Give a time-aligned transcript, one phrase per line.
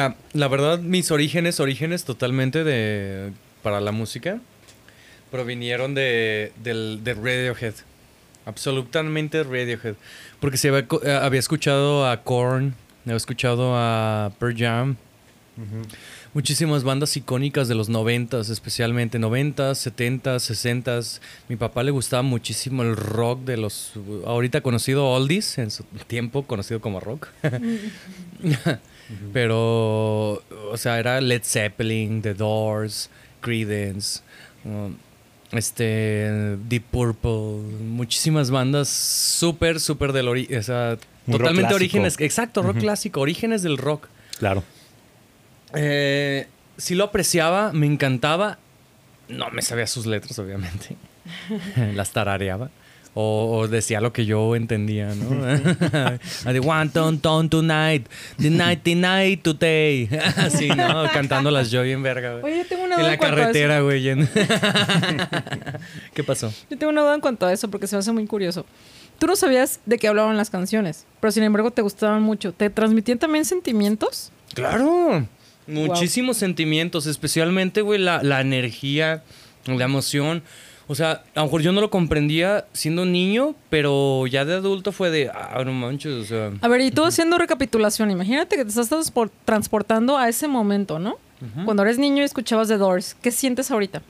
[0.00, 3.32] Mira, la verdad, mis orígenes, orígenes totalmente de
[3.62, 4.40] para la música,
[5.30, 7.74] provinieron de, del, de Radiohead.
[8.46, 9.96] Absolutamente Radiohead.
[10.40, 14.96] Porque se había, eh, había escuchado a Korn, había escuchado a Pearl Jam.
[16.32, 21.20] Muchísimas bandas icónicas de los noventas, especialmente noventas, setentas, sesentas.
[21.50, 23.92] Mi papá le gustaba muchísimo el rock de los
[24.24, 27.28] ahorita conocido oldies, en su tiempo conocido como rock.
[29.32, 33.10] Pero, o sea, era Led Zeppelin, The Doors,
[33.40, 34.20] Creedence,
[34.64, 34.94] um,
[35.52, 40.96] este, Deep Purple, muchísimas bandas súper, súper del ori- o sea,
[41.26, 44.06] Un totalmente orígenes, exacto, rock clásico, orígenes del rock.
[44.38, 44.62] Claro.
[45.74, 46.46] Eh,
[46.76, 48.58] sí lo apreciaba, me encantaba.
[49.28, 50.96] No me sabía sus letras, obviamente.
[51.94, 52.70] Las tarareaba.
[53.12, 55.30] O, o decía lo que yo entendía, ¿no?
[56.52, 58.06] De one ton ton tonight,
[58.40, 60.08] the nighty night today.
[60.36, 61.10] Así, ¿no?
[61.12, 62.44] Cantándolas yo bien verga, güey.
[62.52, 63.46] Oye, yo tengo una En duda la en cuanto a eso.
[63.52, 64.02] carretera, güey.
[64.02, 64.28] yendo.
[66.14, 66.52] ¿Qué pasó?
[66.70, 68.64] Yo tengo una duda en cuanto a eso porque se me hace muy curioso.
[69.18, 72.52] Tú no sabías de qué hablaban las canciones, pero sin embargo te gustaban mucho.
[72.52, 74.32] ¿Te transmitían también sentimientos?
[74.54, 75.26] Claro.
[75.66, 79.22] Muchísimos sentimientos, especialmente, güey, la, la energía,
[79.66, 80.42] la emoción.
[80.90, 84.90] O sea, a lo mejor yo no lo comprendía siendo niño, pero ya de adulto
[84.90, 86.50] fue de, ah, no manches, o sea.
[86.60, 90.98] A ver, y tú haciendo recapitulación, imagínate que te estás transpor- transportando a ese momento,
[90.98, 91.16] ¿no?
[91.64, 94.02] Cuando eres niño y escuchabas The Doors, ¿qué sientes ahorita?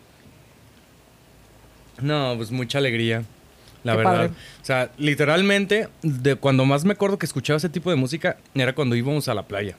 [2.01, 3.25] No, pues mucha alegría,
[3.85, 4.13] la Qué verdad.
[4.13, 4.27] padre.
[4.63, 8.75] O sea, literalmente, de cuando más me acuerdo que escuchaba ese tipo de música era
[8.75, 9.77] cuando íbamos a la playa.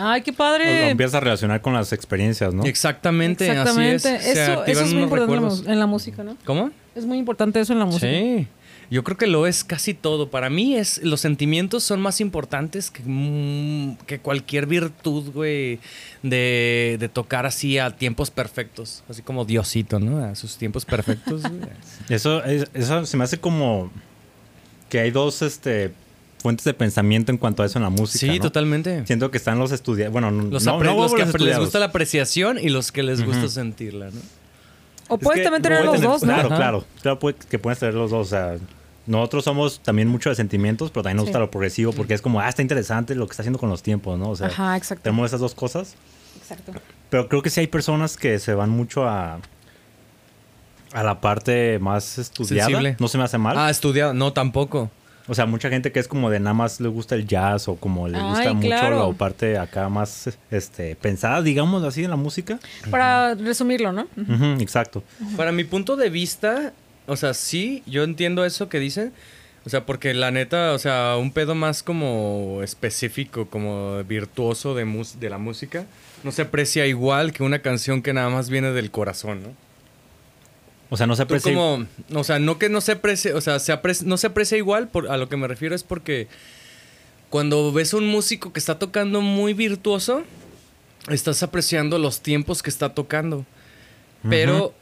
[0.00, 0.90] Ay, qué Lo padre.
[0.90, 2.64] empiezas a relacionar con las experiencias, ¿no?
[2.64, 4.08] Exactamente, Exactamente.
[4.16, 4.36] así es.
[4.38, 5.64] Eso, es muy importante en la, recuerdos.
[5.64, 6.36] mu- en la música, ¿no?
[6.44, 6.70] ¿Cómo?
[6.94, 8.06] Es muy importante eso en la música.
[8.08, 8.46] Sí.
[8.90, 10.30] Yo creo que lo es casi todo.
[10.30, 15.78] Para mí es los sentimientos son más importantes que, mm, que cualquier virtud, güey,
[16.24, 19.04] de, de tocar así a tiempos perfectos.
[19.08, 20.18] Así como Diosito, ¿no?
[20.24, 21.42] A sus tiempos perfectos.
[21.48, 21.60] güey.
[22.08, 23.92] Eso, es- eso se me hace como
[24.88, 25.92] que hay dos este,
[26.40, 28.18] fuentes de pensamiento en cuanto a eso en la música.
[28.18, 28.42] sí, ¿no?
[28.44, 29.06] totalmente.
[29.06, 30.12] Siento que están los estudiantes.
[30.12, 33.02] Bueno, no, Los, no, no los que los les gusta la apreciación y los que
[33.02, 34.20] les gusta sentirla, ¿no?
[35.08, 36.32] O Es puedes también tener los tener- dos, ¿no?
[36.32, 36.56] Claro, Ajá.
[36.56, 36.84] claro.
[37.02, 38.26] Claro puede- que puedes tener los dos.
[38.28, 38.56] O sea,
[39.06, 41.28] nosotros somos también mucho de sentimientos, pero también nos Sí.
[41.30, 43.82] gusta lo progresivo porque es como, ah, está interesante lo que está haciendo con los
[43.82, 44.30] tiempos, ¿no?
[44.30, 45.02] O sea, Ajá, exacto.
[45.02, 45.94] tenemos esas dos cosas.
[46.40, 46.72] Exacto.
[47.10, 49.40] Pero creo que sí hay personas que se van mucho a
[50.92, 52.66] a la parte más estudiada.
[52.68, 52.96] Sensible.
[52.98, 53.56] No se me hace mal.
[53.56, 54.12] Ah, estudiado.
[54.12, 54.90] No, tampoco.
[55.30, 57.76] O sea, mucha gente que es como de nada más le gusta el jazz o
[57.76, 59.08] como le gusta Ay, mucho claro.
[59.12, 62.58] la parte acá más este pensada, digamos así, en la música.
[62.90, 64.08] Para resumirlo, ¿no?
[64.58, 65.04] Exacto.
[65.36, 66.72] Para mi punto de vista,
[67.06, 69.12] o sea, sí, yo entiendo eso que dicen.
[69.64, 74.86] O sea, porque la neta, o sea, un pedo más como específico, como virtuoso de,
[74.86, 75.84] mus- de la música,
[76.24, 79.48] no se aprecia igual que una canción que nada más viene del corazón, ¿no?
[80.90, 81.54] O sea, no se aprecia.
[81.54, 84.58] como, o sea, no que no se aprecie, o sea, se apreci- no se aprecia
[84.58, 86.26] igual, por, a lo que me refiero es porque
[87.28, 90.24] cuando ves a un músico que está tocando muy virtuoso,
[91.08, 93.46] estás apreciando los tiempos que está tocando.
[94.28, 94.74] Pero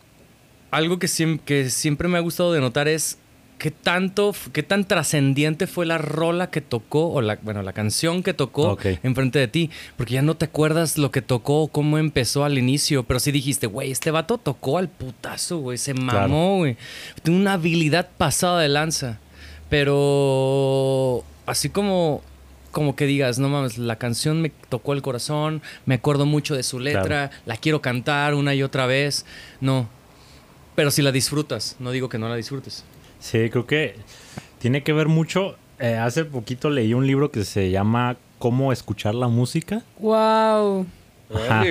[0.70, 1.08] algo que,
[1.44, 3.18] que siempre me ha gustado de notar es
[3.58, 8.22] qué tanto, qué tan trascendiente fue la rola que tocó, o la, bueno, la canción
[8.22, 8.86] que tocó Ok.
[9.02, 9.70] enfrente de ti.
[9.96, 13.02] Porque ya no te acuerdas lo que tocó o cómo empezó al inicio.
[13.02, 15.76] Pero sí dijiste, güey, este vato tocó al putazo, güey.
[15.78, 16.76] Se mamó, güey.
[17.22, 19.18] Tiene una habilidad pasada de lanza.
[19.68, 22.22] Pero así como,
[22.70, 26.62] como que digas, no mames, la canción me tocó el corazón, me acuerdo mucho de
[26.62, 29.24] su letra, la quiero cantar una y otra vez.
[29.60, 29.88] No.
[30.74, 32.84] Pero si la disfrutas, no digo que no la disfrutes.
[33.20, 33.94] Sí, creo que
[34.58, 35.56] tiene que ver mucho.
[35.78, 39.82] Eh, hace poquito leí un libro que se llama Cómo escuchar la música.
[39.98, 40.86] Wow.
[41.34, 41.64] Ajá.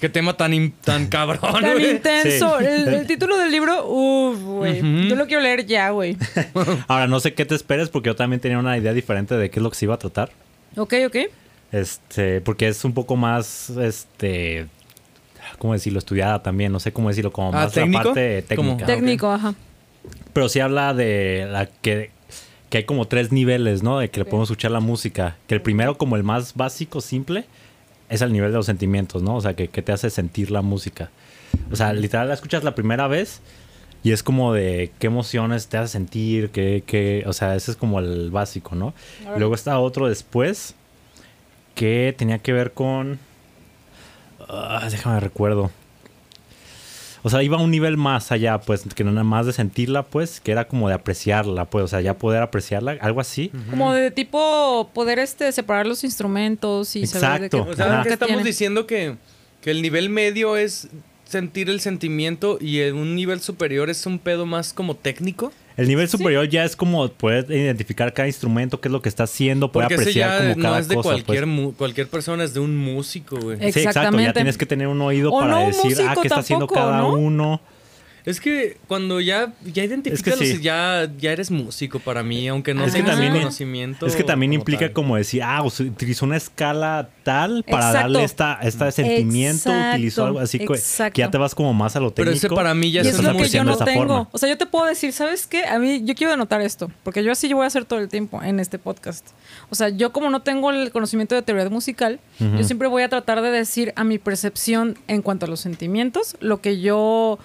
[0.00, 1.90] Qué tema tan, tan cabrón, Tan güey.
[1.92, 2.58] intenso.
[2.60, 2.64] Sí.
[2.66, 5.08] El, el título del libro, uff, güey.
[5.08, 6.16] Yo lo quiero leer ya, güey.
[6.88, 9.58] Ahora, no sé qué te esperes porque yo también tenía una idea diferente de qué
[9.58, 10.30] es lo que se iba a tratar.
[10.76, 11.16] Ok, ok.
[11.72, 14.66] Este, porque es un poco más, este,
[15.58, 15.98] ¿cómo decirlo?
[15.98, 17.98] Estudiada también, no sé cómo decirlo, como Ah, más ¿técnico?
[17.98, 18.84] la parte técnica.
[18.84, 19.54] Ah, Técnico, ajá.
[20.32, 22.10] Pero sí habla de la que,
[22.70, 23.98] que hay como tres niveles, ¿no?
[23.98, 25.36] De que le podemos escuchar la música.
[25.46, 27.44] Que el primero, como el más básico, simple,
[28.08, 29.36] es al nivel de los sentimientos, ¿no?
[29.36, 31.10] O sea, que, que te hace sentir la música.
[31.70, 33.40] O sea, literal, la escuchas la primera vez
[34.02, 37.76] y es como de qué emociones te hace sentir, qué, qué, o sea, ese es
[37.76, 38.94] como el básico, ¿no?
[39.36, 40.74] Luego está otro después
[41.74, 43.18] que tenía que ver con...
[44.48, 45.70] Ah, déjame recuerdo.
[47.22, 50.04] O sea, iba a un nivel más allá, pues, que no nada más de sentirla,
[50.04, 53.50] pues, que era como de apreciarla, pues, o sea, ya poder apreciarla, algo así.
[53.70, 57.72] Como de tipo poder este separar los instrumentos y saber de qué, Exacto.
[57.72, 58.44] O sea, que qué estamos tiene.
[58.44, 59.16] diciendo que,
[59.60, 60.88] que el nivel medio es
[61.24, 65.52] sentir el sentimiento y en un nivel superior es un pedo más como técnico.
[65.78, 69.22] El nivel superior ya es como poder identificar cada instrumento, qué es lo que está
[69.22, 71.08] haciendo, poder Porque ese apreciar ya como no cada es de cosa.
[71.10, 71.46] cualquier, pues.
[71.46, 73.58] mu- cualquier persona, es de un músico, güey.
[73.72, 74.18] Sí, exacto.
[74.18, 76.98] Ya tienes que tener un oído O para no decir, ah, qué está haciendo cada
[76.98, 77.14] ¿no?
[77.14, 77.60] uno.
[78.24, 80.60] Es que cuando ya, ya identificas, sí.
[80.60, 84.06] ya, ya eres músico para mí, aunque no Es que tengas también- el conocimiento.
[84.06, 84.92] Es que también como implica tal.
[84.92, 87.98] como decir, ah, utilizó una escala tal para Exacto.
[88.12, 90.66] darle esta, este sentimiento, Exacto, utilizó algo así que,
[91.14, 92.46] ya te vas como más a lo Pero técnico.
[92.48, 93.98] ese para mí ya es es lo que yo no tengo.
[94.00, 94.28] forma.
[94.32, 95.64] O sea, yo te puedo decir, ¿sabes qué?
[95.64, 98.08] A mí, yo quiero denotar esto, porque yo así yo voy a hacer todo el
[98.08, 99.26] tiempo en este podcast.
[99.70, 103.08] O sea, yo como no tengo el conocimiento de teoría musical, yo siempre voy a
[103.08, 107.38] tratar de decir a mi percepción en cuanto a los sentimientos, lo que yo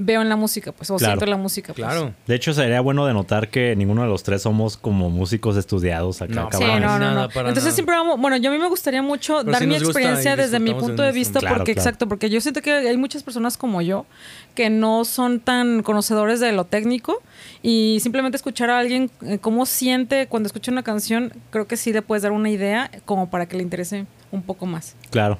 [0.00, 1.10] veo en la música, pues, o Claro.
[1.12, 1.74] siento en la música.
[1.74, 1.84] pues.
[1.84, 2.14] Claro.
[2.26, 6.32] De hecho, sería bueno denotar que ninguno de los tres somos como músicos estudiados acá,
[6.34, 7.28] No, Sí, no, no, Nada, no.
[7.28, 7.74] para Entonces nada.
[7.74, 10.72] siempre vamos, bueno, yo a mí me gustaría mucho Pero dar mi experiencia desde mi
[10.72, 11.88] punto de de vista, Claro, porque claro.
[11.88, 14.06] exacto, porque yo siento que hay muchas personas como yo
[14.54, 17.20] que no son tan conocedores de lo técnico
[17.62, 21.92] y simplemente escuchar a alguien eh, cómo siente cuando escucha una canción, creo que sí
[21.92, 24.94] le puedes dar una idea como para que le interese un poco más.
[25.10, 25.38] Claro.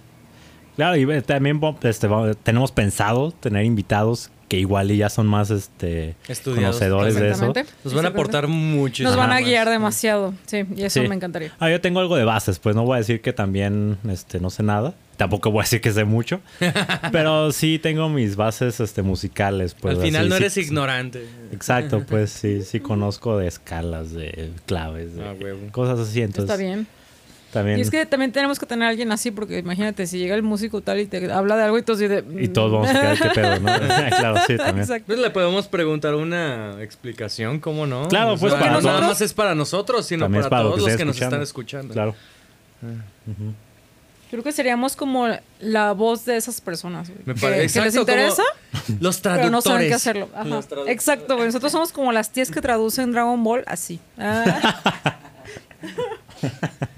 [0.76, 2.08] Claro, y también este,
[2.44, 6.76] tenemos pensado tener invitados que igual y ya son más este Estudiados.
[6.76, 7.52] conocedores de eso.
[7.84, 9.10] Nos van a aportar muchísimo.
[9.10, 9.44] Nos van a más.
[9.44, 11.08] guiar demasiado, sí, y eso Sí.
[11.08, 11.52] me encantaría.
[11.60, 14.50] Ah, yo tengo algo de bases, pues no voy a decir que también este, no
[14.50, 14.94] sé nada.
[15.16, 16.40] Tampoco voy a decir que sé mucho.
[17.12, 19.74] pero sí tengo mis bases este, musicales.
[19.74, 21.26] Pues, Al final así, no sí- eres ignorante.
[21.52, 25.34] Exacto, pues sí, sí conozco de escalas, de claves, de Ah,
[25.72, 26.22] cosas así.
[26.22, 26.86] Entonces, Está bien.
[27.52, 30.34] También, Y es que también tenemos que tener a alguien así, porque imagínate, si llega
[30.34, 32.22] el músico tal y te habla de algo y tú así de...
[32.38, 33.72] y todos vamos a quedar qué pedo, ¿no?
[34.18, 34.80] claro, sí, también.
[34.80, 35.04] Exacto.
[35.06, 38.06] Pues le podemos preguntar una explicación, ¿cómo no?
[38.08, 40.70] Claro, pues, no para nada nosotros- más es para nosotros, sino También para, para lo
[40.72, 41.94] todos que los que nos están escuchando.
[41.94, 42.14] Claro.
[44.30, 45.26] Creo que seríamos como
[45.60, 48.42] la voz de esas personas, Me que, parece- que les exacto, como interesa,
[49.00, 49.50] Los pero traductores.
[49.52, 50.28] no saben qué hacerlo.
[50.34, 50.60] Ajá.
[50.88, 51.46] Exacto, güey.
[51.46, 54.00] Nosotros somos como las tías que traducen Dragon Ball así.
[54.18, 55.16] Ah.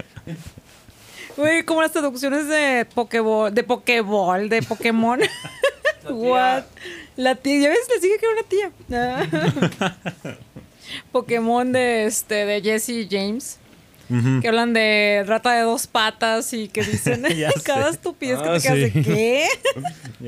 [1.41, 5.19] Güey, como las traducciones de Pokéball, de Pokéball, de Pokémon.
[6.07, 6.65] What?
[7.17, 8.71] La tía, ya ves, les dije que era una tía.
[9.81, 10.35] Ah.
[11.11, 13.57] Pokémon de este de Jesse James.
[14.41, 17.23] Que hablan de rata de dos patas y que dicen
[17.63, 19.01] cada estupidez que Ah, te quedas de sí.
[19.03, 19.47] ¿qué?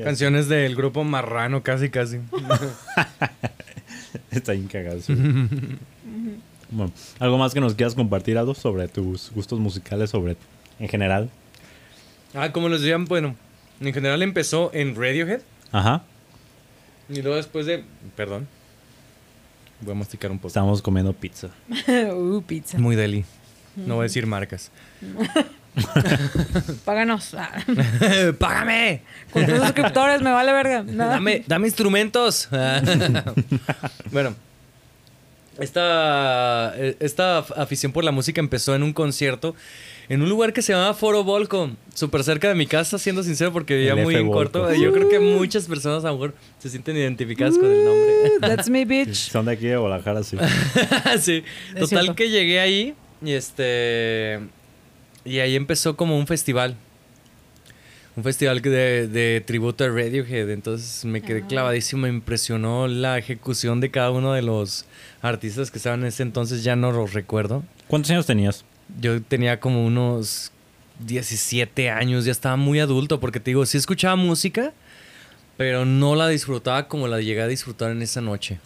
[0.02, 2.18] Canciones del grupo Marrano, casi, casi.
[4.32, 5.00] Está bien cagado.
[5.00, 5.14] sí.
[6.70, 10.36] bueno, ¿algo más que nos quieras compartir, Ado, sobre tus gustos musicales, sobre
[10.78, 11.30] en general?
[12.34, 13.36] ah, como les decían, bueno,
[13.80, 15.40] en general empezó en Radiohead.
[15.72, 16.02] Ajá.
[17.08, 17.84] Y luego después de.
[18.16, 18.48] Perdón.
[19.80, 20.48] Voy a masticar un poco.
[20.48, 21.48] Estamos comiendo pizza.
[22.12, 22.78] uh, pizza.
[22.78, 23.24] Muy deli.
[23.76, 24.70] No voy a decir marcas.
[26.84, 27.34] Páganos.
[27.34, 27.50] Ah.
[28.38, 29.02] ¡Págame!
[29.32, 30.84] Con tus suscriptores me vale verga.
[30.84, 32.48] Dame, dame instrumentos.
[34.12, 34.34] bueno.
[35.58, 39.54] Esta, esta afición por la música empezó en un concierto
[40.08, 43.52] en un lugar que se llamaba Foro Volco, súper cerca de mi casa, siendo sincero,
[43.52, 44.72] porque vivía muy en corto.
[44.74, 48.12] Yo creo que muchas personas a lo mejor se sienten identificadas con el nombre.
[48.40, 49.30] That's me, bitch.
[49.30, 50.36] Son de aquí de Guadalajara, sí.
[51.20, 51.42] sí.
[51.78, 54.40] Total que llegué ahí y este
[55.24, 56.76] y ahí empezó como un festival.
[58.16, 60.48] Un festival que de, de tributo a Radiohead.
[60.50, 61.46] Entonces me quedé Ah.
[61.48, 62.02] clavadísimo.
[62.02, 64.84] Me impresionó la ejecución de cada uno de los
[65.20, 66.62] artistas que estaban en ese entonces.
[66.62, 67.64] Ya no los recuerdo.
[67.88, 68.64] ¿Cuántos años tenías?
[69.00, 70.52] Yo tenía como unos
[71.00, 72.24] 17 años.
[72.24, 73.18] Ya estaba muy adulto.
[73.18, 74.72] Porque te digo, sí escuchaba música.
[75.56, 78.58] Pero no la disfrutaba como la llegué a disfrutar en esa noche.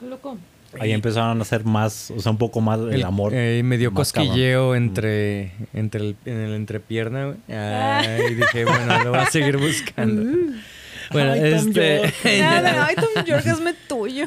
[0.00, 0.38] Loco.
[0.78, 3.32] Ahí empezaron a hacer más, o sea, un poco más el, amor.
[3.34, 9.20] eh, me dio cosquilleo entre, entre el, en el entrepierna, y dije, bueno, lo voy
[9.20, 10.54] a seguir buscando.
[11.10, 12.12] Bueno, Ay, este.
[12.40, 14.26] Nada, Ay, Tom York, hazme tuyo.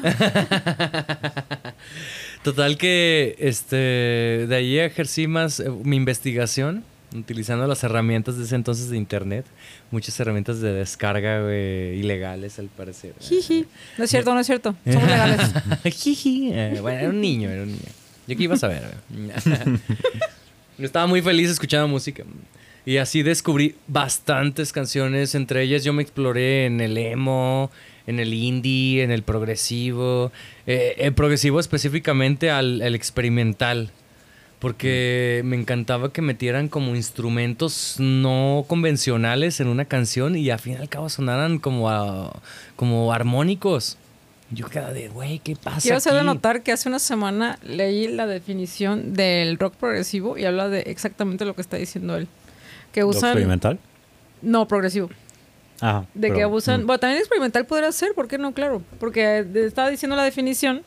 [2.44, 6.84] Total que este de ahí ejercí más eh, mi investigación
[7.16, 9.46] utilizando las herramientas de ese entonces de internet,
[9.92, 13.14] muchas herramientas de descarga güey, ilegales al parecer.
[13.20, 13.66] Jiji.
[13.98, 14.76] No es cierto, no es cierto.
[14.86, 15.42] Somos legales.
[15.84, 16.52] Jiji.
[16.54, 17.90] Eh, bueno, era un niño, era un niño.
[18.28, 18.84] ¿Yo qué iba a saber?
[20.78, 22.24] estaba muy feliz escuchando música.
[22.86, 25.36] Y así descubrí bastantes canciones.
[25.36, 27.70] Entre ellas yo me exploré en el emo,
[28.08, 30.32] en el indie, en el progresivo.
[30.66, 33.92] Eh, el progresivo específicamente al, al experimental.
[34.62, 40.74] Porque me encantaba que metieran como instrumentos no convencionales en una canción y al fin
[40.74, 42.32] y al cabo sonaran como, a-
[42.76, 43.98] como armónicos.
[44.52, 45.82] Yo quedaba de, güey, ¿qué pasa?
[45.82, 50.38] Quiero hacer de aquí?" notar que hace una semana leí la definición del rock progresivo
[50.38, 52.28] y habla de exactamente lo que está diciendo él.
[52.92, 53.30] Que ¿Lo usan...
[53.32, 53.80] experimental?
[54.44, 55.10] No, progresivo.
[55.80, 56.06] Ajá.
[56.14, 56.84] De que abusan.
[56.84, 58.54] mm, Bueno, también experimental podría ser, ¿por qué no?
[58.54, 58.84] Claro.
[59.00, 60.84] Porque estaba diciendo la definición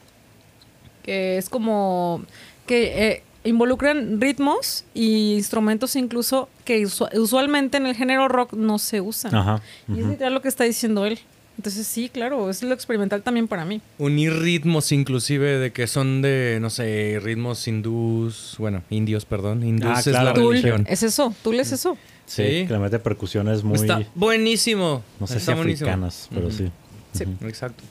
[1.02, 2.22] que es como
[2.66, 8.78] que eh, involucran ritmos y instrumentos incluso que usu- usualmente en el género rock no
[8.78, 9.34] se usan.
[9.34, 9.62] Ajá.
[9.88, 11.18] Y es literal lo que está diciendo él.
[11.56, 13.80] Entonces sí, claro, es lo experimental también para mí.
[13.98, 19.62] Unir ritmos inclusive de que son de, no sé, ritmos hindús, bueno, indios, perdón.
[19.62, 20.24] Hindús Ah, es claro.
[20.24, 20.84] la Tool, religión.
[20.88, 21.96] es eso, tú es eso.
[22.26, 22.66] Sí, Sí.
[22.66, 25.04] que le mete percusiones muy, Está buenísimo.
[25.20, 25.88] no sé si buenísimo.
[25.90, 26.70] africanas, pero sí.
[27.12, 27.24] Sí.
[27.42, 27.84] Exacto.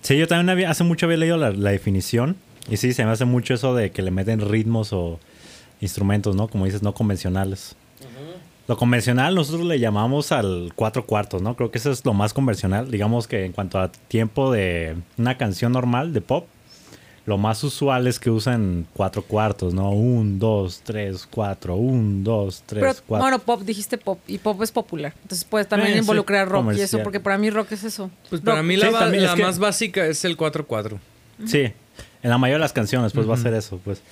[0.00, 2.36] Sí, yo también había, hace mucho había leído la, la definición
[2.70, 5.18] y sí, se me hace mucho eso de que le meten ritmos o
[5.80, 6.48] instrumentos, ¿no?
[6.48, 7.76] Como dices, no convencionales.
[8.68, 11.54] Lo convencional nosotros le llamamos al cuatro cuartos, ¿no?
[11.54, 12.90] Creo que eso es lo más convencional.
[12.90, 16.46] Digamos que en cuanto a tiempo de una canción normal de pop,
[17.26, 19.90] lo más usual es que usan cuatro cuartos, ¿no?
[19.90, 23.24] Un, dos, tres, cuatro, un, dos, tres, Pero, cuatro.
[23.24, 25.12] bueno, pop, dijiste pop, y pop es popular.
[25.22, 28.10] Entonces puedes también Eh, sí, involucrar rock y eso, porque para mí rock es eso.
[28.30, 28.50] Pues Rock.
[28.50, 30.98] para mí la, Sí, que- más básica es el 4-4.
[31.46, 31.72] Sí,
[32.26, 34.02] en la mayoría de las canciones, pues va a ser eso, pues.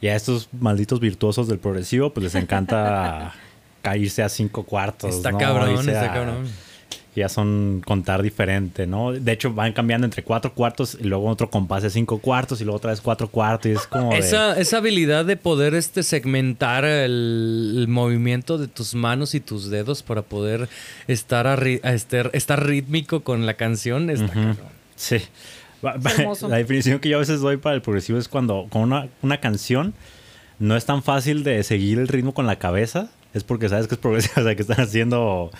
[0.00, 3.34] Y a estos malditos virtuosos del progresivo, pues les encanta
[3.82, 5.14] caerse a cinco cuartos.
[5.14, 5.38] Está ¿no?
[5.38, 6.48] cabrón, Irse está a- cabrón.
[7.16, 9.10] Ya son contar diferente, ¿no?
[9.12, 12.64] De hecho, van cambiando entre cuatro cuartos y luego otro compás de cinco cuartos y
[12.64, 14.18] luego otra vez cuatro cuartos y es como de...
[14.20, 19.70] Esa, esa habilidad de poder este segmentar el, el movimiento de tus manos y tus
[19.70, 20.68] dedos para poder
[21.08, 24.56] estar, a ri- a estar, estar rítmico con la canción está cabrón.
[24.94, 25.16] Sí.
[25.82, 26.48] Hermoso.
[26.48, 29.40] La definición que yo a veces doy para el progresivo es cuando con una, una
[29.40, 29.94] canción
[30.58, 33.94] no es tan fácil de seguir el ritmo con la cabeza, es porque sabes que
[33.94, 35.50] es progresivo, o sea, que están haciendo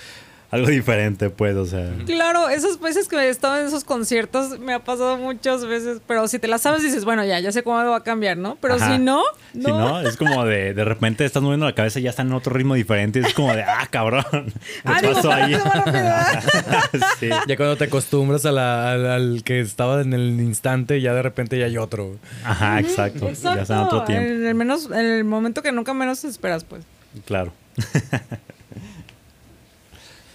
[0.51, 1.89] algo diferente, pues, o sea.
[2.07, 6.27] Claro, esas veces que he estado en esos conciertos me ha pasado muchas veces, pero
[6.29, 8.57] si te la sabes dices, bueno, ya, ya sé cómo me va a cambiar, ¿no?
[8.61, 8.93] Pero Ajá.
[8.93, 9.79] si no, Si no.
[9.79, 12.53] no, es como de de repente estás moviendo la cabeza y ya está en otro
[12.53, 13.21] ritmo diferente.
[13.21, 14.25] y Es como de, ah, cabrón.
[14.33, 14.53] ¿Qué
[14.85, 15.55] Ah, digo, pasó ahí?
[17.21, 17.29] sí.
[17.47, 21.23] Ya cuando te acostumbras a la- al, al que estaba en el instante, ya de
[21.23, 22.17] repente ya hay otro.
[22.45, 23.31] Ajá, exacto.
[23.43, 24.29] Ya está en otro tiempo.
[24.29, 26.83] en el, menos, en el momento que nunca menos esperas, pues.
[27.25, 27.53] Claro.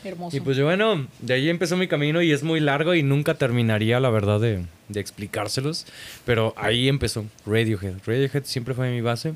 [0.06, 0.38] Hermoso.
[0.38, 3.34] Y pues yo, bueno, de ahí empezó mi camino y es muy largo y nunca
[3.34, 5.86] terminaría, la verdad, de, de explicárselos.
[6.26, 7.96] Pero ahí empezó Radiohead.
[8.06, 9.34] Radiohead siempre fue mi base.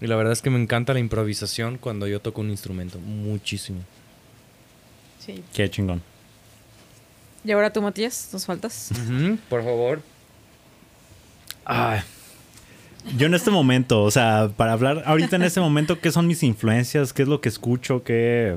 [0.00, 2.98] Y la verdad es que me encanta la improvisación cuando yo toco un instrumento.
[2.98, 3.80] Muchísimo.
[5.18, 5.42] Sí.
[5.54, 6.02] Qué chingón.
[7.44, 8.90] Y ahora tú, Matías, nos faltas.
[8.90, 10.02] Ujú, por favor.
[11.64, 12.00] Ay.
[13.16, 16.42] Yo en este momento, o sea, para hablar ahorita en este momento, ¿qué son mis
[16.42, 17.12] influencias?
[17.12, 18.02] ¿Qué es lo que escucho?
[18.02, 18.56] ¿Qué,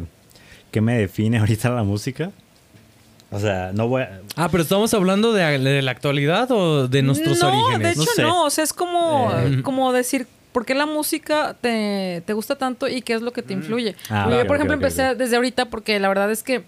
[0.71, 2.31] qué me define ahorita la música?
[3.31, 4.21] O sea, no voy a...
[4.35, 7.95] Ah, pero estamos hablando de, de la actualidad o de nuestros no, orígenes.
[7.97, 8.21] de hecho No sé.
[8.23, 8.43] no.
[8.45, 9.61] O sea, es como, Eh.
[9.61, 13.43] como decir, ¿por qué la música te, te gusta tanto y qué es lo que
[13.43, 13.95] te influye?
[14.09, 16.63] Ah, yo, por ejemplo, empecé desde ahorita porque la verdad es que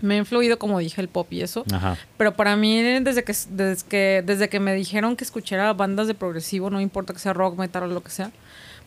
[0.00, 1.64] me ha influido, como dije, el pop y eso.
[1.72, 1.96] Ajá.
[2.18, 6.14] Pero para mí, desde que, desde que, desde que me dijeron que escuchara bandas de
[6.14, 8.30] progresivo, no importa que sea rock, metal o lo que sea,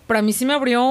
[0.10, 0.84] para mí sí me abrió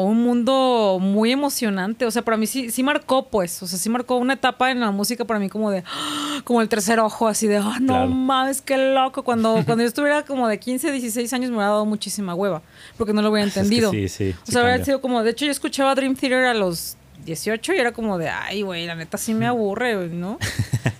[0.00, 2.04] un mundo muy emocionante.
[2.04, 3.62] O sea, para mí sí, sí marcó, pues.
[3.62, 5.82] O sea, sí marcó una etapa en la música para mí como de,
[6.44, 8.08] como el tercer ojo, así de, ah, no Claro.
[8.08, 9.22] mames, qué loco.
[9.22, 12.60] Cuando, cuando yo estuviera como de 15, 16 años me hubiera dado muchísima hueva,
[12.98, 13.90] porque no lo hubiera Es que entendido.
[13.92, 16.52] sí, sí, O sí sea, hubiera sido como, de hecho, yo escuchaba Dream Theater a
[16.52, 20.38] los 18 y era como de, ay, güey, la neta sí me aburre, ¿no?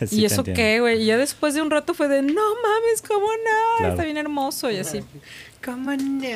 [0.07, 1.02] Sí, ¿Y eso qué, güey?
[1.02, 3.79] Y ya después de un rato fue de, no mames, ¿cómo no?
[3.79, 3.93] Claro.
[3.93, 5.02] Está bien hermoso y así.
[5.64, 6.29] ¿Cómo no?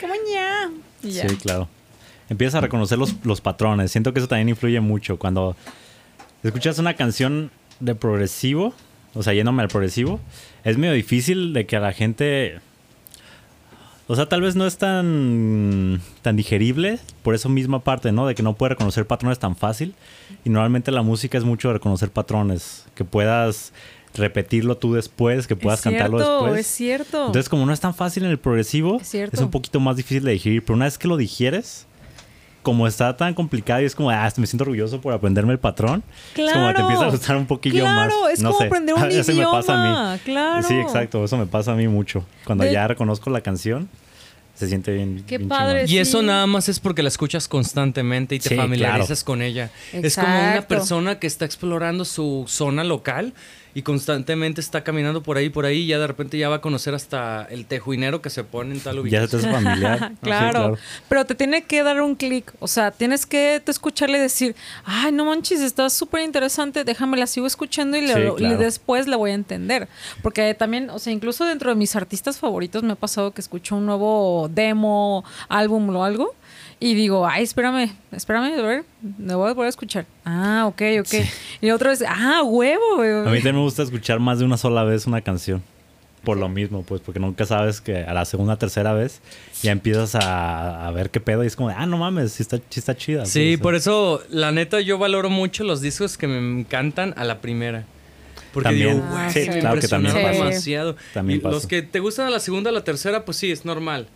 [0.00, 0.70] ¿Cómo ya?
[1.02, 1.28] Y ya.
[1.28, 1.68] Sí, claro.
[2.28, 3.90] Empiezas a reconocer los, los patrones.
[3.90, 5.18] Siento que eso también influye mucho.
[5.18, 5.56] Cuando
[6.42, 7.50] escuchas una canción
[7.80, 8.74] de progresivo,
[9.14, 10.20] o sea, yéndome al progresivo,
[10.62, 12.60] es medio difícil de que a la gente...
[14.06, 18.26] O sea, tal vez no es tan, tan digerible por eso misma parte, ¿no?
[18.26, 19.94] De que no puede reconocer patrones tan fácil.
[20.44, 22.84] Y normalmente la música es mucho de reconocer patrones.
[22.94, 23.72] Que puedas
[24.14, 26.60] repetirlo tú después, que puedas es cantarlo cierto, después.
[26.60, 27.26] Es cierto.
[27.26, 29.36] Entonces, como no es tan fácil en el progresivo, Es cierto.
[29.36, 30.62] es un poquito más difícil de digerir.
[30.64, 31.86] Pero una vez que lo digieres,
[32.62, 36.02] como está tan complicado y es como, ah, me siento orgulloso por aprenderme el patrón.
[36.36, 38.08] Es como que te empieza a gustar un poquillo más.
[38.08, 38.66] Claro, es no como sé.
[38.68, 40.18] aprender un Eso me pasa a idioma, mí.
[40.24, 40.66] claro.
[40.66, 41.24] Sí, exacto.
[41.24, 42.24] Eso me pasa a mí mucho.
[42.46, 43.88] Cuando De- ya reconozco la canción,
[44.54, 45.24] se siente bien.
[45.26, 45.84] Qué bien padre.
[45.88, 46.26] Y eso Sí.
[46.26, 49.70] nada más es porque la escuchas constantemente y te Sí, familiarizas con ella.
[49.92, 50.68] Es como una Exacto.
[50.68, 53.34] persona que está explorando su zona local
[53.74, 56.60] y constantemente está caminando por ahí, por ahí, y ya de repente ya va a
[56.60, 59.28] conocer hasta el tejuinero que se pone en tal Ya ubicación.
[59.30, 60.12] te hace familiar.
[60.14, 60.76] Sí, claro.
[61.08, 62.52] Pero te tiene que dar un clic.
[62.60, 64.54] O sea, tienes que te escucharle y decir,
[64.84, 69.06] ay, no manches, está súper interesante, déjame la sigo escuchando y, le- Sí, y después
[69.06, 69.88] la voy a entender.
[70.22, 73.76] Porque también, o sea, incluso dentro de mis artistas favoritos me ha pasado que escucho
[73.76, 76.34] un nuevo demo, álbum o algo.
[76.80, 80.06] Y digo, ay, espérame, espérame, a ver, me voy a volver a escuchar.
[80.24, 81.14] Ah, ok, ok.
[81.60, 83.02] Y otra vez, ah, huevo.
[83.02, 85.62] A mí también me gusta escuchar más de una sola vez una canción.
[86.24, 89.20] Por lo mismo, pues, porque nunca sabes que a la segunda, tercera vez
[89.62, 92.42] ya empiezas a, a ver qué pedo y es como de, ah, no mames, sí
[92.42, 93.26] está, sí está chida.
[93.26, 97.24] Sí, pues, por eso, la neta, yo valoro mucho los discos que me encantan a
[97.24, 97.84] la primera.
[98.54, 98.96] Porque También.
[98.96, 99.50] digo, güey, sí.
[99.50, 100.96] me Claro que también demasiado.
[101.12, 103.64] También y los que te gustan a la segunda, a la tercera, pues sí, es
[103.64, 104.06] normal.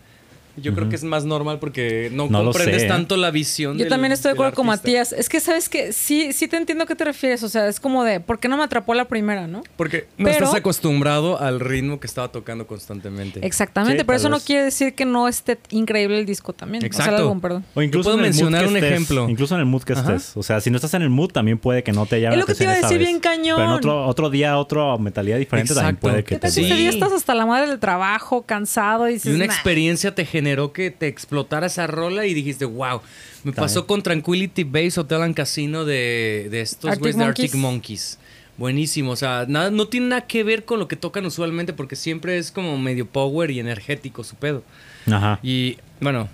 [0.61, 4.13] Yo creo que es más normal porque no, comprendes tanto la visión Yo del- también
[4.13, 4.67] estoy de acuerdo con.
[4.67, 5.13] Matías.
[5.13, 7.43] Es que, ¿sabes que Sí, sí te entiendo a qué te refieres.
[7.43, 9.63] O sea, es como de, ¿por qué no me atrapó la primera, no?
[9.77, 13.41] Porque no Pero- estás acostumbrado al ritmo que estaba tocando constantemente.
[13.47, 16.85] Exactamente, Sí, pero eso no quiere decir que no esté increíble el disco también.
[16.85, 17.23] O sea, el Exacto.
[17.23, 17.65] álbum, perdón.
[17.75, 19.29] O incluso puedo mencionar un estés, ejemplo.
[19.29, 20.15] Incluso en el mood que Ajá.
[20.15, 20.37] estés.
[20.37, 22.41] O sea, si no estás en el mood, también puede que no te llame Es
[22.41, 23.57] lo que te iba a decir bien cañón.
[23.57, 26.01] Pero en otro, otro día, otra mentalidad diferente también Exacto.
[26.09, 26.87] puede ¿Qué que tal te si Sí.
[26.87, 29.53] estás hasta la madre del trabajo, cansado y dices, Y una "Nah"?
[29.53, 33.03] experiencia te generó que te explotara esa rola y dijiste, wow.
[33.45, 37.55] Me pasó con Tranquility Base Hotel and Casino de, de estos Arctic güeyes de Arctic
[37.55, 37.63] Monkeys.
[37.63, 38.19] Monkeys.
[38.57, 39.13] Buenísimo.
[39.13, 42.39] O sea, nada, no tiene nada que ver con lo que tocan usualmente porque siempre
[42.39, 44.65] es como medio power y energético su pedo.
[45.07, 45.39] Ajá.
[45.43, 46.29] Y bueno,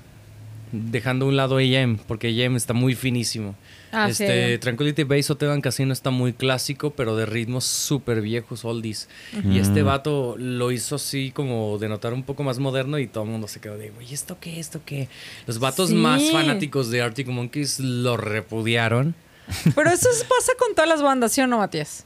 [0.72, 3.54] dejando a un lado AM, porque AM está muy finísimo.
[3.94, 4.58] Ah, este, sí.
[4.58, 9.08] Tranquility Base Hotel Casino está muy clásico, pero de ritmos súper viejos, oldies.
[9.48, 13.24] Y este vato lo hizo así como de notar un poco más moderno y todo
[13.24, 14.58] el mundo se quedó de, güey, ¿esto qué?
[14.58, 15.08] ¿Esto qué?
[15.46, 15.94] Los vatos Sí.
[15.94, 19.14] más fanáticos de Arctic Monkeys lo repudiaron.
[19.74, 22.04] Pero eso es- pasa con todas las bandas, ¿sí o no, Matías?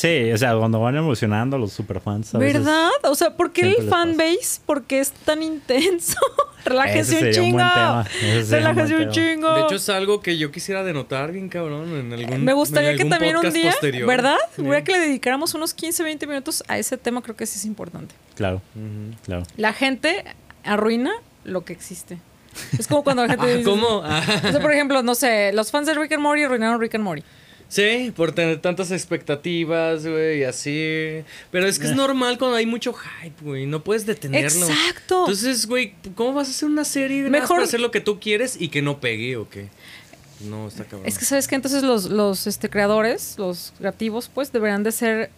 [0.00, 2.32] Sí, o sea, cuando van evolucionando los superfans.
[2.32, 2.90] a veces- ¿Verdad?
[3.02, 4.60] O sea, ¿por qué el fanbase?
[4.64, 6.16] ¿Por qué es tan intenso?
[6.64, 7.58] Relájese Ese un un chingo.
[7.58, 9.10] un Relájese un tema.
[9.12, 9.54] chingo.
[9.54, 12.98] De hecho, es algo que yo quisiera denotar bien cabrón en algún me gustaría en
[12.98, 14.06] que también un podcast día, posterior.
[14.06, 14.36] ¿verdad?
[14.54, 14.62] Sí.
[14.62, 17.64] Hubiera que le dedicáramos unos 15, 20 minutos a ese tema, creo que sí es
[17.64, 18.14] importante.
[18.36, 19.16] Claro, Ujú.
[19.24, 19.42] claro.
[19.56, 20.24] La gente
[20.62, 21.10] arruina
[21.42, 22.18] lo que existe.
[22.78, 23.64] Es como cuando la gente Ah, dice...
[23.68, 23.86] ¿Cómo?
[23.98, 24.06] O
[24.52, 27.24] sea, por ejemplo, no sé, los fans de Rick and Morty arruinaron Rick and Morty.
[27.68, 31.22] Sí, por tener tantas expectativas, güey, y así.
[31.50, 33.66] Pero es que es normal cuando hay mucho hype, güey.
[33.66, 34.66] No puedes detenerlo.
[34.66, 35.20] Exacto.
[35.20, 38.18] Entonces, güey, ¿cómo vas a hacer una serie de Mejor- para hacer lo que tú
[38.20, 39.68] quieres y que no pegue o qué?
[40.40, 41.02] No, está cabrón.
[41.06, 45.30] Es que sabes que entonces los, los este, creadores, los creativos, pues deberían de ser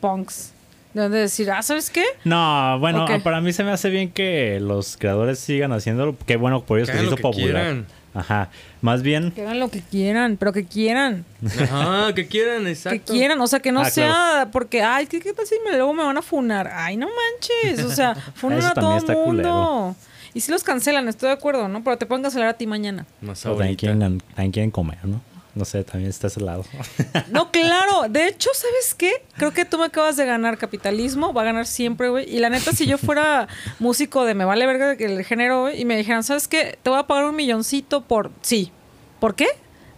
[0.00, 0.52] punks.
[0.94, 2.04] Deben de decir, ah, ¿sabes qué?
[2.24, 3.20] No, bueno, Ok.
[3.22, 6.16] para mí se me hace bien que los creadores sigan haciéndolo.
[6.24, 7.46] Qué bueno por ellos Que que se hizo que popular.
[7.50, 7.86] quieran.
[8.14, 8.48] Ajá.
[8.80, 11.24] Más bien, Que hagan lo que quieran, pero que quieran.
[11.44, 13.12] Ajá, que quieran, Que exacto.
[13.12, 14.50] quieran, o sea, que no Ah, sea claro.
[14.52, 16.70] porque, ay, ¿qué, qué tal si me, luego me van a funar?
[16.72, 19.24] Ay, no manches, o sea, funan Eso a todo el mundo.
[19.24, 19.96] culero.
[20.32, 21.82] Y si los cancelan, estoy de acuerdo, ¿no?
[21.84, 23.04] Pero te pueden cancelar a ti mañana.
[23.20, 23.80] Más pues, también, ahorita.
[23.80, 24.00] quieren,
[24.34, 25.20] también quieren comer, ¿no?
[25.54, 26.64] No sé, también está ese lado.
[27.30, 28.08] No, claro.
[28.08, 29.12] De hecho, ¿sabes qué?
[29.36, 31.32] Creo que tú me acabas de ganar capitalismo.
[31.32, 32.28] Va a ganar siempre, güey.
[32.28, 33.46] Y la neta, si yo fuera
[33.78, 36.78] músico de me vale verga el género, güey, y me dijeran, ¿sabes qué?
[36.82, 38.30] Te voy a pagar un milloncito por...
[38.42, 38.72] Sí.
[39.20, 39.46] ¿Por qué?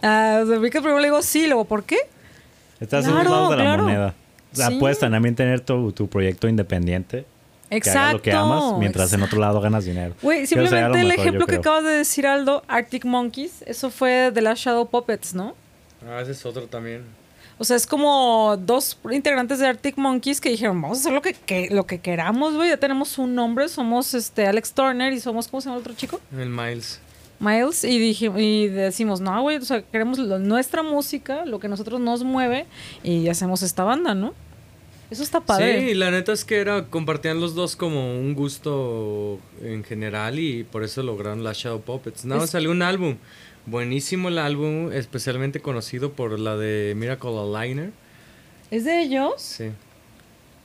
[0.03, 1.97] Ah, que primero le digo sí, luego, ¿por qué?
[2.81, 3.83] Estás en los lados de la claro.
[3.85, 4.15] moneda.
[4.53, 4.77] O sea, Sí.
[4.79, 7.25] puedes también tener tu, tu proyecto independiente.
[7.71, 8.17] Que hagas Exacto.
[8.19, 10.15] lo que amas, mientras en otro lado ganas dinero.
[10.23, 14.41] Güey, simplemente el mejor, ejemplo que acabas de decir, Aldo, Arctic Monkeys, eso fue de
[14.41, 15.55] las Shadow Puppets, ¿no?
[16.09, 17.03] Ah, ese es otro también.
[17.59, 21.23] O sea, es como dos integrantes de Arctic Monkeys que dijeron, vamos a hacer lo
[21.23, 22.69] que, que- lo que queramos, güey.
[22.69, 25.95] Ya tenemos un nombre, somos este Alex Turner y somos, ¿cómo se llama el otro
[25.95, 26.21] chico?
[26.39, 27.01] El Miles.
[27.41, 27.83] Miles.
[27.85, 31.71] Y, dije, y decimos, no, güey, o sea, queremos lo- nuestra música, lo que a
[31.71, 32.67] nosotros nos mueve
[33.03, 34.35] y hacemos esta banda, ¿no?
[35.11, 35.89] Eso está padre.
[35.89, 40.65] Sí, la neta es que era compartían los dos como un gusto en general y
[40.65, 42.25] por eso lograron la Shadow Puppets.
[42.25, 43.17] Nada, más salió un álbum.
[43.67, 47.93] Buenísimo el álbum, especialmente conocido por la de Miracle Aligner.
[48.71, 49.35] ¿Es de ellos?
[49.39, 49.71] Sí.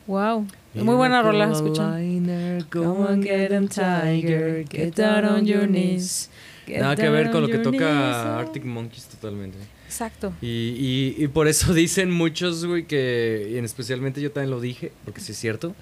[0.08, 0.48] Wow.
[0.74, 1.94] Muy buena rola, escuchan.
[1.94, 4.66] Aligner, Come and get 'em, tiger.
[4.68, 6.30] Get down on your knees.
[6.80, 8.40] Nada que ver on con lo que toca.
[8.40, 9.58] Arctic Monkeys totalmente.
[9.86, 10.34] Exacto.
[10.42, 14.60] Y, y, y por eso dicen muchos, güey, que, y en especialmente yo también lo
[14.62, 15.76] dije, porque sí es cierto,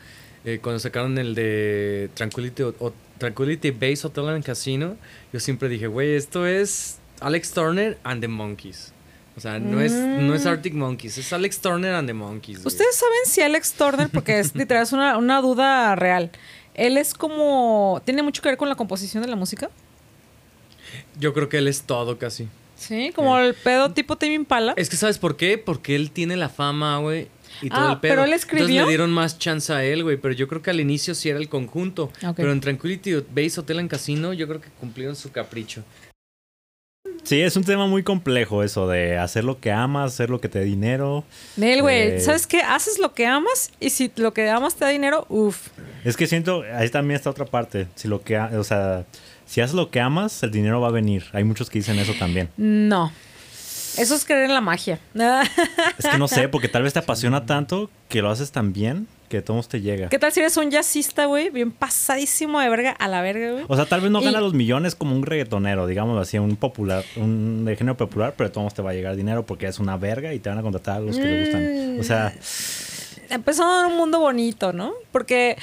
[0.46, 4.96] eh, cuando sacaron el de Tranquility, o- o Tranquility Base Hotel and Casino,
[5.34, 8.94] yo siempre dije, güey, esto es Alex Turner and the Monkeys.
[9.38, 10.48] O sea, no, es, no es Mm.
[10.50, 12.58] Arctic Monkeys, es Alex Turner and the Monkeys.
[12.58, 12.68] güey.
[12.68, 16.32] ¿Ustedes saben si Alex Turner, porque es literal, es una, una duda real,
[16.74, 19.70] él es como, tiene mucho que ver con la composición de la música?
[21.20, 22.48] Yo creo que él es todo casi.
[22.78, 24.74] Sí, como el pedo tipo Tame Impala.
[24.78, 25.58] Es que ¿sabes por qué?
[25.58, 27.28] Porque él tiene la fama, güey.
[27.62, 28.12] Y todo Ah, el pedo.
[28.14, 28.64] pero él escribió.
[28.66, 30.16] Entonces le dieron más chance a él, güey.
[30.16, 32.10] Pero yo creo que al inicio sí era el conjunto.
[32.38, 35.84] Pero en Tranquility Base Hotel en Casino, yo creo que cumplieron su capricho.
[37.24, 40.48] Sí, es un tema muy complejo eso de hacer lo que amas, hacer lo que
[40.48, 41.24] te dé dinero.
[41.58, 42.20] Nel, güey, Eh.
[42.22, 42.62] ¿sabes qué?
[42.62, 45.68] Haces lo que amas y si lo que amas te da dinero, uff.
[46.06, 47.88] Es que siento, ahí también está otra parte.
[47.96, 49.06] Si lo que, o sea,
[49.50, 51.26] si haces lo que amas, el dinero va a venir.
[51.34, 52.50] Hay muchos que dicen eso también.
[52.58, 53.12] No.
[53.98, 55.00] Eso es creer en la magia.
[55.98, 59.08] Es que no sé, porque tal vez te apasiona tanto que lo haces tan bien
[59.28, 60.10] que de todos te llega.
[60.10, 61.50] ¿Qué tal si eres un jazzista, güey?
[61.50, 63.66] Bien pasadísimo de verga a la verga, güey.
[63.68, 66.56] O sea, tal vez no Y- gana los millones como un reggaetonero, digamos así, un
[66.56, 69.80] popular, un de género popular, pero de todos te va a llegar dinero porque es
[69.80, 72.00] una verga y te van a contratar a los que le gustan.
[72.00, 72.34] O sea,
[73.30, 74.94] Empezando en un mundo bonito, ¿no?
[75.12, 75.58] Porque,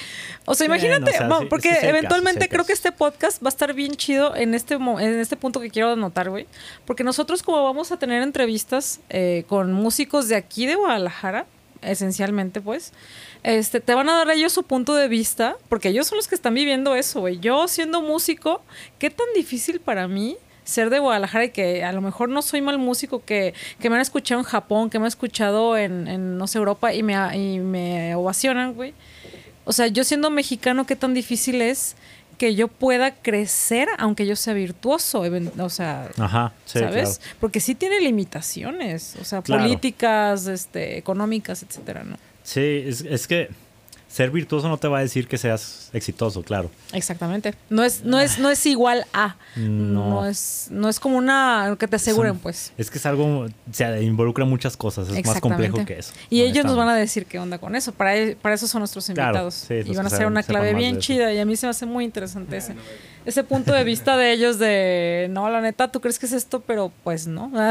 [0.45, 3.47] o sea, imagínate, o sea, no, sí, porque sí, eventualmente creo que este podcast va
[3.47, 6.47] a estar bien chido en este, en este punto que quiero anotar, güey.
[6.85, 11.45] Porque nosotros como vamos a tener entrevistas eh, con músicos de aquí de Guadalajara,
[11.81, 12.93] esencialmente, pues,
[13.43, 16.35] este, te van a dar ellos su punto de vista, porque ellos son los que
[16.35, 17.39] están viviendo eso, güey.
[17.39, 18.61] Yo siendo músico,
[18.99, 22.61] ¿qué tan difícil para mí ser de Guadalajara y que a lo mejor no soy
[22.61, 26.37] mal músico, que, que me han escuchado en Japón, que me han escuchado en, en,
[26.37, 28.93] no sé, Europa y me, y me ovacionan, güey?
[29.65, 31.95] O sea, yo siendo mexicano, ¿qué tan difícil es
[32.37, 35.23] que yo pueda crecer aunque yo sea virtuoso?
[35.59, 37.17] O sea, ajá, sí, ¿sabes?
[37.19, 37.35] claro.
[37.39, 39.63] Porque sí tiene limitaciones, o sea, Claro.
[39.63, 42.17] políticas, este, económicas, etcétera, ¿no?
[42.43, 43.49] Sí, es, es que
[44.17, 46.71] ser virtuoso no te va a decir que seas exitoso, claro.
[46.91, 47.53] Exactamente.
[47.69, 49.35] No es, no es, no es igual a.
[49.55, 50.09] No.
[50.09, 50.25] No.
[50.25, 52.73] es, no es como una que te aseguren, Son- pues.
[52.79, 56.13] Es que es algo, se involucra muchas cosas, es más complejo que eso.
[56.31, 57.91] Y ellos nos van a decir qué onda con eso.
[57.91, 59.53] Para, para eso son nuestros Claro, invitados.
[59.53, 61.31] sí, y van a hacer una clave bien chida.
[61.31, 62.73] Y a mí se me hace muy interesante ese,
[63.23, 66.61] ese punto de vista de ellos de, no, la neta, tú crees que es esto,
[66.61, 67.51] pero pues no.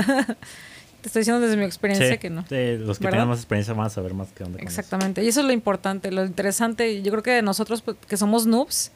[1.07, 2.43] Te estoy diciendo desde mi experiencia Sí, que no.
[2.49, 3.19] sí, los que ¿Verdad?
[3.19, 4.59] tengan más experiencia van a saber más qué onda.
[4.59, 4.81] con eso.
[4.81, 5.23] Exactamente.
[5.23, 7.01] Y eso es lo importante, lo interesante.
[7.01, 8.91] Yo creo que nosotros pues, que somos noobs,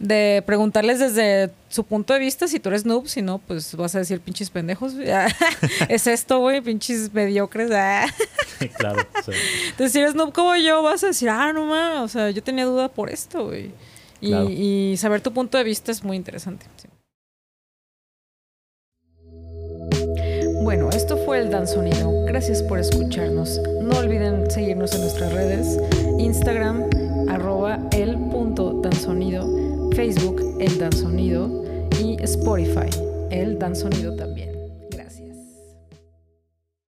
[0.00, 3.94] de preguntarles desde su punto de vista si tú eres noob, si no, pues vas
[3.94, 4.94] a decir pinches pendejos.
[5.88, 7.68] es esto, güey, pinches mediocres.
[8.76, 9.32] claro, sí.
[9.68, 12.42] Entonces, si eres noob como yo, vas a decir, ah, no más, o sea, yo
[12.42, 13.70] tenía duda por esto, güey.
[14.20, 14.48] Y, Claro.
[14.50, 16.66] y saber tu punto de vista es muy interesante.
[16.76, 16.88] sí.
[21.08, 22.12] Esto fue el Dan Sonido.
[22.26, 23.62] Gracias por escucharnos.
[23.80, 25.80] No olviden seguirnos en nuestras redes:
[26.18, 26.84] Instagram,
[27.30, 31.64] arroba el punto Sonido, Facebook, el Dan Sonido
[31.98, 32.90] y Spotify,
[33.30, 34.57] el Dan Sonido también.